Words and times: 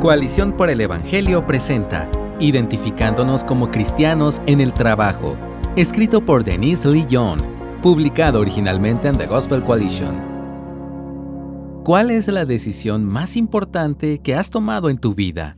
Coalición 0.00 0.54
por 0.54 0.68
el 0.68 0.82
Evangelio 0.82 1.46
presenta 1.46 2.10
Identificándonos 2.38 3.42
como 3.42 3.70
cristianos 3.70 4.42
en 4.46 4.60
el 4.60 4.74
trabajo, 4.74 5.38
escrito 5.74 6.22
por 6.22 6.44
Denise 6.44 6.86
Lee 6.86 7.06
Young, 7.08 7.40
publicado 7.80 8.40
originalmente 8.40 9.08
en 9.08 9.16
The 9.16 9.26
Gospel 9.26 9.64
Coalition. 9.64 10.20
¿Cuál 11.82 12.10
es 12.10 12.28
la 12.28 12.44
decisión 12.44 13.06
más 13.06 13.36
importante 13.36 14.18
que 14.18 14.34
has 14.34 14.50
tomado 14.50 14.90
en 14.90 14.98
tu 14.98 15.14
vida? 15.14 15.56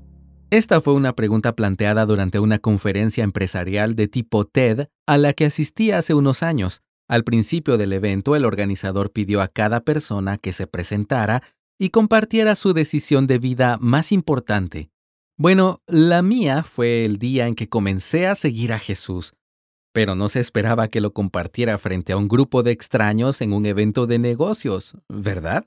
Esta 0.50 0.80
fue 0.80 0.94
una 0.94 1.14
pregunta 1.14 1.56
planteada 1.56 2.06
durante 2.06 2.38
una 2.38 2.60
conferencia 2.60 3.24
empresarial 3.24 3.96
de 3.96 4.06
tipo 4.06 4.44
TED 4.44 4.86
a 5.08 5.18
la 5.18 5.32
que 5.32 5.46
asistí 5.46 5.90
hace 5.90 6.14
unos 6.14 6.44
años. 6.44 6.82
Al 7.08 7.24
principio 7.24 7.76
del 7.76 7.92
evento, 7.92 8.36
el 8.36 8.44
organizador 8.44 9.10
pidió 9.10 9.42
a 9.42 9.48
cada 9.48 9.80
persona 9.80 10.38
que 10.38 10.52
se 10.52 10.68
presentara 10.68 11.42
y 11.78 11.90
compartiera 11.90 12.54
su 12.54 12.72
decisión 12.72 13.26
de 13.26 13.38
vida 13.38 13.78
más 13.80 14.12
importante. 14.12 14.90
Bueno, 15.36 15.82
la 15.86 16.22
mía 16.22 16.64
fue 16.64 17.04
el 17.04 17.18
día 17.18 17.46
en 17.46 17.54
que 17.54 17.68
comencé 17.68 18.26
a 18.26 18.34
seguir 18.34 18.72
a 18.72 18.80
Jesús, 18.80 19.34
pero 19.92 20.16
no 20.16 20.28
se 20.28 20.40
esperaba 20.40 20.88
que 20.88 21.00
lo 21.00 21.12
compartiera 21.12 21.78
frente 21.78 22.12
a 22.12 22.16
un 22.16 22.28
grupo 22.28 22.62
de 22.62 22.72
extraños 22.72 23.40
en 23.40 23.52
un 23.52 23.64
evento 23.64 24.06
de 24.06 24.18
negocios, 24.18 24.96
¿verdad? 25.08 25.66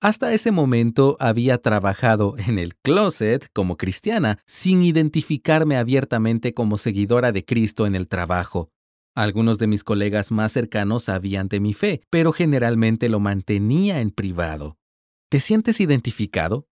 Hasta 0.00 0.34
ese 0.34 0.50
momento 0.50 1.16
había 1.18 1.58
trabajado 1.58 2.34
en 2.36 2.58
el 2.58 2.74
closet 2.76 3.48
como 3.52 3.76
cristiana, 3.76 4.38
sin 4.46 4.82
identificarme 4.82 5.76
abiertamente 5.76 6.52
como 6.52 6.76
seguidora 6.76 7.32
de 7.32 7.44
Cristo 7.44 7.86
en 7.86 7.94
el 7.94 8.08
trabajo. 8.08 8.68
Algunos 9.14 9.58
de 9.58 9.68
mis 9.68 9.84
colegas 9.84 10.32
más 10.32 10.52
cercanos 10.52 11.04
sabían 11.04 11.48
de 11.48 11.60
mi 11.60 11.72
fe, 11.72 12.02
pero 12.10 12.32
generalmente 12.32 13.08
lo 13.08 13.20
mantenía 13.20 14.00
en 14.00 14.10
privado. 14.10 14.76
¿Te 15.34 15.40
sientes 15.40 15.80
identificado? 15.80 16.68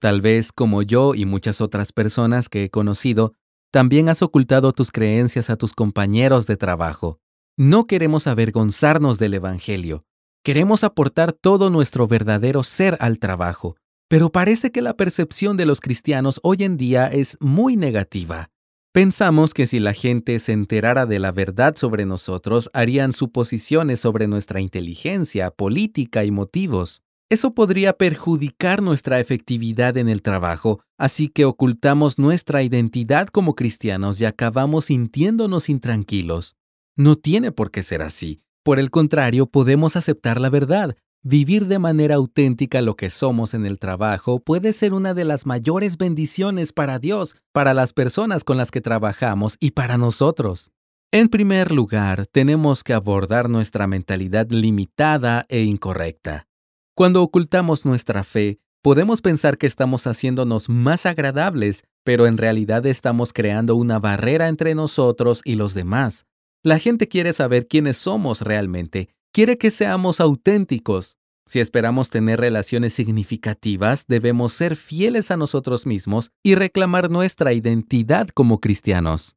Tal 0.00 0.22
vez 0.22 0.52
como 0.52 0.80
yo 0.80 1.14
y 1.14 1.26
muchas 1.26 1.60
otras 1.60 1.92
personas 1.92 2.48
que 2.48 2.64
he 2.64 2.70
conocido, 2.70 3.34
también 3.70 4.08
has 4.08 4.22
ocultado 4.22 4.72
tus 4.72 4.90
creencias 4.90 5.50
a 5.50 5.56
tus 5.56 5.74
compañeros 5.74 6.46
de 6.46 6.56
trabajo. 6.56 7.20
No 7.58 7.86
queremos 7.86 8.26
avergonzarnos 8.26 9.18
del 9.18 9.34
Evangelio. 9.34 10.06
Queremos 10.42 10.82
aportar 10.82 11.34
todo 11.34 11.68
nuestro 11.68 12.06
verdadero 12.08 12.62
ser 12.62 12.96
al 13.00 13.18
trabajo. 13.18 13.76
Pero 14.08 14.32
parece 14.32 14.72
que 14.72 14.80
la 14.80 14.96
percepción 14.96 15.58
de 15.58 15.66
los 15.66 15.82
cristianos 15.82 16.40
hoy 16.42 16.64
en 16.64 16.78
día 16.78 17.06
es 17.08 17.36
muy 17.38 17.76
negativa. 17.76 18.48
Pensamos 18.94 19.52
que 19.52 19.66
si 19.66 19.78
la 19.78 19.92
gente 19.92 20.38
se 20.38 20.52
enterara 20.52 21.04
de 21.04 21.18
la 21.18 21.32
verdad 21.32 21.76
sobre 21.76 22.06
nosotros, 22.06 22.70
harían 22.72 23.12
suposiciones 23.12 24.00
sobre 24.00 24.26
nuestra 24.26 24.62
inteligencia, 24.62 25.50
política 25.50 26.24
y 26.24 26.30
motivos. 26.30 27.02
Eso 27.32 27.54
podría 27.54 27.92
perjudicar 27.92 28.82
nuestra 28.82 29.20
efectividad 29.20 29.96
en 29.96 30.08
el 30.08 30.20
trabajo, 30.20 30.80
así 30.98 31.28
que 31.28 31.44
ocultamos 31.44 32.18
nuestra 32.18 32.64
identidad 32.64 33.28
como 33.28 33.54
cristianos 33.54 34.20
y 34.20 34.24
acabamos 34.24 34.86
sintiéndonos 34.86 35.68
intranquilos. 35.68 36.56
No 36.96 37.14
tiene 37.14 37.52
por 37.52 37.70
qué 37.70 37.84
ser 37.84 38.02
así. 38.02 38.42
Por 38.64 38.80
el 38.80 38.90
contrario, 38.90 39.46
podemos 39.46 39.94
aceptar 39.94 40.40
la 40.40 40.50
verdad. 40.50 40.96
Vivir 41.22 41.66
de 41.66 41.78
manera 41.78 42.16
auténtica 42.16 42.82
lo 42.82 42.96
que 42.96 43.10
somos 43.10 43.54
en 43.54 43.64
el 43.64 43.78
trabajo 43.78 44.40
puede 44.40 44.72
ser 44.72 44.92
una 44.92 45.14
de 45.14 45.24
las 45.24 45.46
mayores 45.46 45.98
bendiciones 45.98 46.72
para 46.72 46.98
Dios, 46.98 47.36
para 47.52 47.74
las 47.74 47.92
personas 47.92 48.42
con 48.42 48.56
las 48.56 48.72
que 48.72 48.80
trabajamos 48.80 49.56
y 49.60 49.70
para 49.70 49.98
nosotros. 49.98 50.72
En 51.12 51.28
primer 51.28 51.70
lugar, 51.70 52.26
tenemos 52.26 52.82
que 52.82 52.92
abordar 52.92 53.48
nuestra 53.48 53.86
mentalidad 53.86 54.50
limitada 54.50 55.46
e 55.48 55.62
incorrecta. 55.62 56.49
Cuando 56.94 57.22
ocultamos 57.22 57.86
nuestra 57.86 58.24
fe, 58.24 58.60
podemos 58.82 59.20
pensar 59.20 59.58
que 59.58 59.66
estamos 59.66 60.06
haciéndonos 60.06 60.68
más 60.68 61.06
agradables, 61.06 61.84
pero 62.04 62.26
en 62.26 62.36
realidad 62.36 62.84
estamos 62.86 63.32
creando 63.32 63.76
una 63.76 63.98
barrera 63.98 64.48
entre 64.48 64.74
nosotros 64.74 65.40
y 65.44 65.54
los 65.54 65.74
demás. 65.74 66.26
La 66.62 66.78
gente 66.78 67.08
quiere 67.08 67.32
saber 67.32 67.68
quiénes 67.68 67.96
somos 67.96 68.42
realmente, 68.42 69.08
quiere 69.32 69.56
que 69.56 69.70
seamos 69.70 70.20
auténticos. 70.20 71.16
Si 71.46 71.58
esperamos 71.58 72.10
tener 72.10 72.38
relaciones 72.38 72.92
significativas, 72.92 74.06
debemos 74.06 74.52
ser 74.52 74.76
fieles 74.76 75.30
a 75.30 75.36
nosotros 75.36 75.86
mismos 75.86 76.30
y 76.44 76.54
reclamar 76.54 77.10
nuestra 77.10 77.52
identidad 77.52 78.28
como 78.28 78.60
cristianos. 78.60 79.36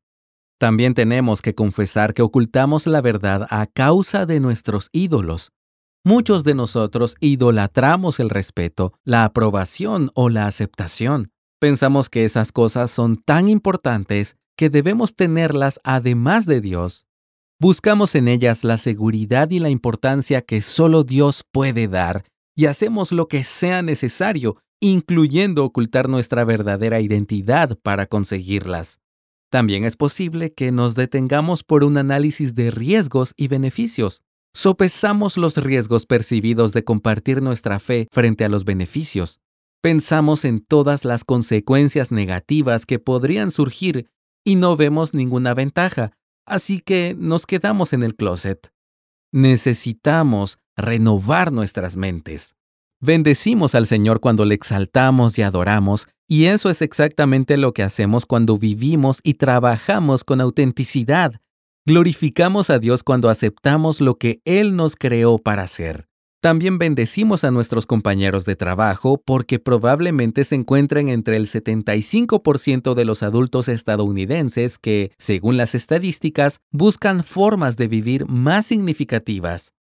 También 0.59 0.94
tenemos 0.94 1.42
que 1.42 1.56
confesar 1.56 2.13
que 2.13 2.22
ocultamos 2.22 2.88
la 2.88 3.02
verdad 3.02 3.47
a 3.50 3.66
causa 3.68 4.25
de 4.25 4.40
nuestros 4.40 4.90
ídolos. 4.92 5.52
Muchos 6.06 6.44
de 6.44 6.53
nosotros 6.53 7.16
idolatramos 7.22 8.19
el 8.19 8.30
respeto, 8.30 8.91
la 9.06 9.24
aprobación 9.24 10.12
o 10.16 10.28
la 10.28 10.47
aceptación. 10.47 11.31
Pensamos 11.62 12.09
que 12.09 12.25
esas 12.25 12.52
cosas 12.52 12.91
son 12.91 13.16
tan 13.16 13.47
importantes 13.47 14.36
que 14.58 14.69
debemos 14.69 15.16
tenerlas 15.16 15.80
además 15.86 16.46
de 16.46 16.59
Dios. 16.59 17.06
Buscamos 17.58 18.16
en 18.16 18.28
ellas 18.28 18.66
la 18.66 18.75
seguridad 18.75 19.50
y 19.52 19.59
la 19.59 19.69
importancia 19.69 20.42
que 20.42 20.59
solo 20.59 21.06
Dios 21.06 21.46
puede 21.50 21.88
dar 21.88 22.25
y 22.53 22.66
hacemos 22.66 23.13
lo 23.13 23.30
que 23.30 23.46
sea 23.46 23.81
necesario, 23.81 24.58
incluyendo 24.81 25.63
ocultar 25.63 26.09
nuestra 26.09 26.44
verdadera 26.44 27.00
identidad 27.00 27.80
para 27.81 28.08
conseguirlas. 28.08 29.00
También 29.50 29.86
es 29.86 29.96
posible 29.96 30.52
que 30.52 30.74
nos 30.74 30.96
detengamos 30.96 31.63
por 31.63 31.86
un 31.86 31.97
análisis 31.97 32.56
de 32.56 32.72
riesgos 32.72 33.34
y 33.38 33.47
beneficios. 33.47 34.22
Sopesamos 34.56 35.38
los 35.38 35.58
riesgos 35.58 36.06
percibidos 36.06 36.74
de 36.74 36.84
compartir 36.84 37.41
nuestra 37.41 37.80
fe 37.80 38.08
frente 38.12 38.46
a 38.46 38.50
los 38.50 38.66
beneficios. 38.66 39.40
Pensamos 39.81 40.46
en 40.46 40.64
todas 40.64 41.06
las 41.06 41.24
consecuencias 41.24 42.12
negativas 42.12 42.86
que 42.86 43.00
podrían 43.00 43.52
surgir 43.52 44.09
y 44.46 44.56
no 44.56 44.78
vemos 44.78 45.13
ninguna 45.13 45.53
ventaja, 45.53 46.12
así 46.46 46.80
que 46.80 47.16
nos 47.18 47.46
quedamos 47.46 47.94
en 47.94 48.03
el 48.03 48.16
closet. 48.16 48.72
Necesitamos 49.31 50.59
renovar 50.78 51.52
nuestras 51.52 51.97
mentes. 51.97 52.56
Bendecimos 53.02 53.75
al 53.75 53.88
Señor 53.88 54.22
cuando 54.22 54.46
le 54.46 54.56
exaltamos 54.56 55.38
y 55.38 55.42
adoramos, 55.42 56.08
y 56.30 56.46
eso 56.46 56.69
es 56.69 56.81
exactamente 56.81 57.58
lo 57.58 57.74
que 57.74 57.84
hacemos 57.84 58.25
cuando 58.25 58.58
vivimos 58.58 59.19
y 59.24 59.34
trabajamos 59.34 60.24
con 60.24 60.40
autenticidad, 60.40 61.42
Glorificamos 61.86 62.70
a 62.70 62.80
Dios 62.80 63.04
cuando 63.04 63.30
aceptamos 63.30 64.00
lo 64.00 64.16
que 64.16 64.40
Él 64.46 64.78
nos 64.78 64.96
creó 64.96 65.38
para 65.38 65.64
hacer. 65.64 66.08
También 66.42 66.78
bendecimos 66.78 67.44
a 67.44 67.52
nuestros 67.52 67.88
compañeros 67.88 68.46
de 68.46 68.56
trabajo 68.56 69.22
porque 69.22 69.60
probablemente 69.60 70.46
se 70.46 70.56
encuentren 70.56 71.10
entre 71.10 71.36
el 71.36 71.46
75% 71.46 72.94
de 72.94 73.04
los 73.04 73.22
adultos 73.22 73.68
estadounidenses 73.68 74.78
que, 74.78 75.12
según 75.18 75.58
las 75.58 75.76
estadísticas, 75.76 76.60
buscan 76.72 77.26
formas 77.26 77.76
de 77.76 77.90
vivir 77.90 78.28
más 78.30 78.66
significativas. 78.66 79.74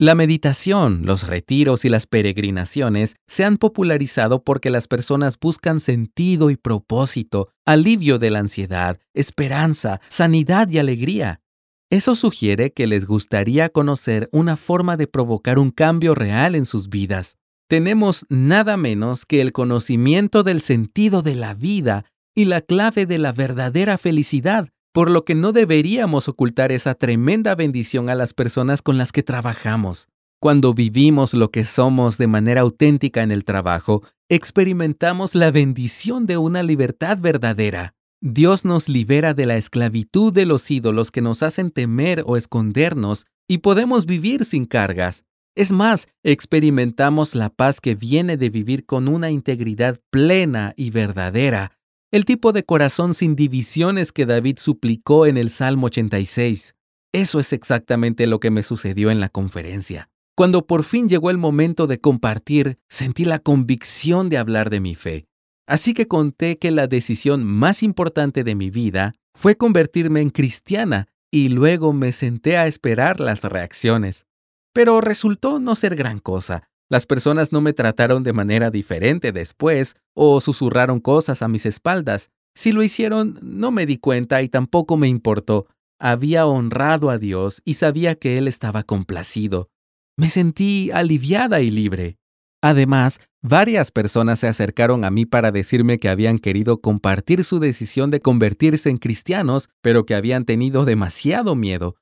La 0.00 0.14
meditación, 0.14 1.02
los 1.04 1.26
retiros 1.26 1.84
y 1.84 1.90
las 1.90 2.06
peregrinaciones 2.06 3.16
se 3.26 3.44
han 3.44 3.58
popularizado 3.58 4.42
porque 4.42 4.70
las 4.70 4.88
personas 4.88 5.38
buscan 5.38 5.78
sentido 5.78 6.48
y 6.48 6.56
propósito, 6.56 7.50
alivio 7.66 8.18
de 8.18 8.30
la 8.30 8.38
ansiedad, 8.38 8.98
esperanza, 9.12 10.00
sanidad 10.08 10.70
y 10.70 10.78
alegría. 10.78 11.42
Eso 11.90 12.14
sugiere 12.14 12.72
que 12.72 12.86
les 12.86 13.04
gustaría 13.04 13.68
conocer 13.68 14.30
una 14.32 14.56
forma 14.56 14.96
de 14.96 15.06
provocar 15.06 15.58
un 15.58 15.68
cambio 15.68 16.14
real 16.14 16.54
en 16.54 16.64
sus 16.64 16.88
vidas. 16.88 17.36
Tenemos 17.68 18.24
nada 18.30 18.78
menos 18.78 19.26
que 19.26 19.42
el 19.42 19.52
conocimiento 19.52 20.42
del 20.42 20.62
sentido 20.62 21.20
de 21.20 21.34
la 21.34 21.52
vida 21.52 22.06
y 22.34 22.46
la 22.46 22.62
clave 22.62 23.04
de 23.04 23.18
la 23.18 23.32
verdadera 23.32 23.98
felicidad, 23.98 24.70
por 24.92 25.10
lo 25.10 25.24
que 25.24 25.34
no 25.34 25.52
deberíamos 25.52 26.28
ocultar 26.28 26.72
esa 26.72 26.94
tremenda 26.94 27.54
bendición 27.54 28.08
a 28.10 28.14
las 28.14 28.34
personas 28.34 28.82
con 28.82 28.98
las 28.98 29.12
que 29.12 29.22
trabajamos. 29.22 30.08
Cuando 30.40 30.72
vivimos 30.72 31.34
lo 31.34 31.50
que 31.50 31.64
somos 31.64 32.16
de 32.16 32.26
manera 32.26 32.62
auténtica 32.62 33.22
en 33.22 33.30
el 33.30 33.44
trabajo, 33.44 34.02
experimentamos 34.28 35.34
la 35.34 35.50
bendición 35.50 36.26
de 36.26 36.38
una 36.38 36.62
libertad 36.62 37.18
verdadera. 37.18 37.94
Dios 38.22 38.64
nos 38.64 38.88
libera 38.88 39.34
de 39.34 39.46
la 39.46 39.56
esclavitud 39.56 40.32
de 40.32 40.46
los 40.46 40.70
ídolos 40.70 41.10
que 41.10 41.20
nos 41.20 41.42
hacen 41.42 41.70
temer 41.70 42.22
o 42.26 42.36
escondernos 42.36 43.26
y 43.48 43.58
podemos 43.58 44.06
vivir 44.06 44.44
sin 44.44 44.66
cargas. 44.66 45.24
Es 45.56 45.72
más, 45.72 46.08
experimentamos 46.22 47.34
la 47.34 47.50
paz 47.50 47.80
que 47.80 47.94
viene 47.94 48.36
de 48.36 48.50
vivir 48.50 48.86
con 48.86 49.08
una 49.08 49.30
integridad 49.30 49.98
plena 50.10 50.72
y 50.76 50.90
verdadera, 50.90 51.72
el 52.12 52.24
tipo 52.24 52.52
de 52.52 52.64
corazón 52.64 53.14
sin 53.14 53.36
divisiones 53.36 54.10
que 54.10 54.26
David 54.26 54.56
suplicó 54.58 55.26
en 55.26 55.36
el 55.36 55.48
Salmo 55.48 55.86
86. 55.86 56.74
Eso 57.12 57.38
es 57.38 57.52
exactamente 57.52 58.26
lo 58.26 58.40
que 58.40 58.50
me 58.50 58.62
sucedió 58.62 59.10
en 59.10 59.20
la 59.20 59.28
conferencia. 59.28 60.08
Cuando 60.36 60.66
por 60.66 60.84
fin 60.84 61.08
llegó 61.08 61.30
el 61.30 61.38
momento 61.38 61.86
de 61.86 62.00
compartir, 62.00 62.78
sentí 62.88 63.24
la 63.24 63.38
convicción 63.38 64.28
de 64.28 64.38
hablar 64.38 64.70
de 64.70 64.80
mi 64.80 64.94
fe. 64.94 65.26
Así 65.68 65.94
que 65.94 66.08
conté 66.08 66.58
que 66.58 66.72
la 66.72 66.88
decisión 66.88 67.44
más 67.44 67.82
importante 67.82 68.42
de 68.42 68.56
mi 68.56 68.70
vida 68.70 69.14
fue 69.32 69.56
convertirme 69.56 70.20
en 70.20 70.30
cristiana 70.30 71.06
y 71.30 71.48
luego 71.48 71.92
me 71.92 72.10
senté 72.10 72.56
a 72.56 72.66
esperar 72.66 73.20
las 73.20 73.44
reacciones. 73.44 74.26
Pero 74.72 75.00
resultó 75.00 75.60
no 75.60 75.76
ser 75.76 75.94
gran 75.94 76.18
cosa. 76.18 76.69
Las 76.90 77.06
personas 77.06 77.52
no 77.52 77.60
me 77.60 77.72
trataron 77.72 78.24
de 78.24 78.32
manera 78.32 78.70
diferente 78.72 79.30
después 79.30 79.94
o 80.12 80.40
susurraron 80.40 80.98
cosas 80.98 81.40
a 81.40 81.48
mis 81.48 81.64
espaldas. 81.64 82.30
Si 82.52 82.72
lo 82.72 82.82
hicieron, 82.82 83.38
no 83.42 83.70
me 83.70 83.86
di 83.86 83.96
cuenta 83.96 84.42
y 84.42 84.48
tampoco 84.48 84.96
me 84.96 85.06
importó. 85.06 85.68
Había 86.00 86.46
honrado 86.46 87.10
a 87.10 87.18
Dios 87.18 87.62
y 87.64 87.74
sabía 87.74 88.16
que 88.16 88.38
Él 88.38 88.48
estaba 88.48 88.82
complacido. 88.82 89.70
Me 90.16 90.30
sentí 90.30 90.90
aliviada 90.90 91.60
y 91.60 91.70
libre. 91.70 92.18
Además, 92.60 93.20
varias 93.40 93.92
personas 93.92 94.40
se 94.40 94.48
acercaron 94.48 95.04
a 95.04 95.10
mí 95.10 95.26
para 95.26 95.52
decirme 95.52 95.98
que 95.98 96.08
habían 96.08 96.38
querido 96.38 96.80
compartir 96.80 97.44
su 97.44 97.60
decisión 97.60 98.10
de 98.10 98.20
convertirse 98.20 98.90
en 98.90 98.98
cristianos, 98.98 99.68
pero 99.80 100.04
que 100.04 100.16
habían 100.16 100.44
tenido 100.44 100.84
demasiado 100.84 101.54
miedo. 101.54 101.94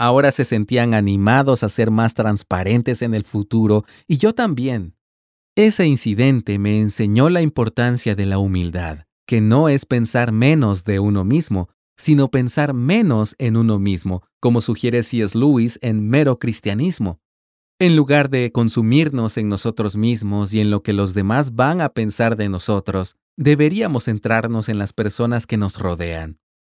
Ahora 0.00 0.30
se 0.30 0.44
sentían 0.44 0.94
animados 0.94 1.64
a 1.64 1.68
ser 1.68 1.90
más 1.90 2.14
transparentes 2.14 3.02
en 3.02 3.14
el 3.14 3.24
futuro, 3.24 3.84
y 4.06 4.18
yo 4.18 4.32
también. 4.32 4.94
Ese 5.56 5.88
incidente 5.88 6.60
me 6.60 6.78
enseñó 6.78 7.28
la 7.30 7.42
importancia 7.42 8.14
de 8.14 8.24
la 8.24 8.38
humildad, 8.38 9.06
que 9.26 9.40
no 9.40 9.68
es 9.68 9.86
pensar 9.86 10.30
menos 10.30 10.84
de 10.84 11.00
uno 11.00 11.24
mismo, 11.24 11.68
sino 11.96 12.30
pensar 12.30 12.74
menos 12.74 13.34
en 13.38 13.56
uno 13.56 13.80
mismo, 13.80 14.22
como 14.38 14.60
sugiere 14.60 15.02
C.S. 15.02 15.36
Lewis 15.36 15.80
en 15.82 16.08
Mero 16.08 16.38
Cristianismo. 16.38 17.18
En 17.80 17.96
lugar 17.96 18.30
de 18.30 18.52
consumirnos 18.52 19.36
en 19.36 19.48
nosotros 19.48 19.96
mismos 19.96 20.54
y 20.54 20.60
en 20.60 20.70
lo 20.70 20.84
que 20.84 20.92
los 20.92 21.12
demás 21.12 21.56
van 21.56 21.80
a 21.80 21.88
pensar 21.88 22.36
de 22.36 22.48
nosotros, 22.48 23.16
deberíamos 23.36 24.04
centrarnos 24.04 24.68
en 24.68 24.78
las 24.78 24.92
personas 24.92 25.48
que 25.48 25.56
nos 25.56 25.80
rodean. 25.80 26.38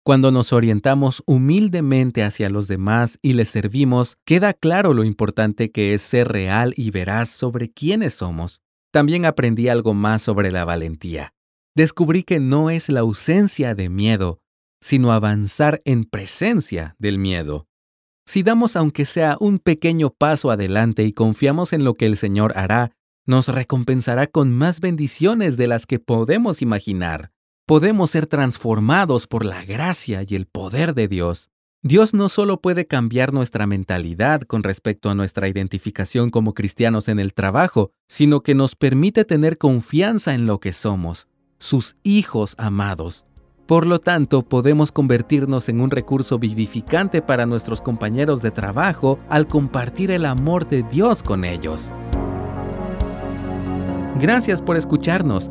Cuando 0.08 0.32
nos 0.32 0.55
orientamos 0.55 1.22
humildemente 1.26 2.22
hacia 2.22 2.49
los 2.49 2.66
demás 2.66 3.19
y 3.20 3.34
les 3.34 3.50
servimos, 3.50 4.16
queda 4.25 4.55
claro 4.55 4.94
lo 4.94 5.05
importante 5.05 5.70
que 5.70 5.93
es 5.93 6.00
ser 6.00 6.28
real 6.28 6.72
y 6.78 6.90
veraz 6.90 7.28
sobre 7.28 7.70
quiénes 7.70 8.14
somos. 8.14 8.62
También 8.90 9.26
aprendí 9.26 9.69
algo 9.69 9.93
más 9.93 10.22
sobre 10.22 10.50
la 10.50 10.64
valentía. 10.64 11.34
Descubrí 11.76 12.22
que 12.22 12.40
no 12.40 12.70
es 12.70 12.88
la 12.88 13.00
ausencia 13.00 13.75
de 13.75 13.90
miedo, 13.90 14.40
sino 14.81 15.12
avanzar 15.12 15.82
en 15.84 16.05
presencia 16.05 16.96
del 16.99 17.19
miedo. 17.19 17.66
Si 18.25 18.43
damos 18.43 18.76
aunque 18.76 19.04
sea 19.04 19.37
un 19.40 19.58
pequeño 19.58 20.08
paso 20.08 20.50
adelante 20.50 21.04
y 21.04 21.12
confiamos 21.12 21.75
en 21.75 21.84
lo 21.84 21.93
que 21.93 22.06
el 22.06 22.16
Señor 22.16 22.56
hará, 22.56 22.93
nos 23.26 23.49
recompensará 23.49 24.26
con 24.26 24.56
más 24.56 24.81
bendiciones 24.81 25.58
de 25.58 25.66
las 25.66 25.84
que 25.84 25.99
podemos 25.99 26.62
imaginar 26.62 27.31
podemos 27.68 28.12
ser 28.12 28.26
transformados 28.26 29.26
por 29.26 29.44
la 29.44 29.62
gracia 29.62 30.24
y 30.26 30.36
el 30.36 30.46
poder 30.46 30.94
de 30.94 31.06
Dios. 31.06 31.50
Dios 31.82 32.14
no 32.14 32.30
solo 32.30 32.62
puede 32.62 32.86
cambiar 32.86 33.34
nuestra 33.34 33.66
mentalidad 33.66 34.40
con 34.40 34.62
respecto 34.62 35.10
a 35.10 35.14
nuestra 35.14 35.48
identificación 35.48 36.30
como 36.30 36.54
cristianos 36.54 37.08
en 37.08 37.20
el 37.20 37.34
trabajo, 37.34 37.90
sino 38.08 38.40
que 38.40 38.54
nos 38.54 38.74
permite 38.74 39.26
tener 39.26 39.58
confianza 39.58 40.32
en 40.32 40.46
lo 40.46 40.60
que 40.60 40.72
somos, 40.72 41.28
sus 41.58 41.98
hijos 42.04 42.54
amados. 42.56 43.26
Por 43.66 43.86
lo 43.86 43.98
tanto, 43.98 44.48
podemos 44.48 44.90
convertirnos 44.90 45.68
en 45.68 45.82
un 45.82 45.90
recurso 45.90 46.38
vivificante 46.38 47.20
para 47.20 47.44
nuestros 47.44 47.82
compañeros 47.82 48.40
de 48.40 48.50
trabajo 48.50 49.18
al 49.28 49.46
compartir 49.46 50.10
el 50.10 50.24
amor 50.24 50.66
de 50.70 50.84
Dios 50.84 51.22
con 51.22 51.44
ellos. 51.44 51.92
Gracias 54.18 54.62
por 54.62 54.78
escucharnos. 54.78 55.50